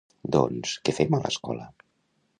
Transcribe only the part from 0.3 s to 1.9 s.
Doncs, què fem a l’escola…?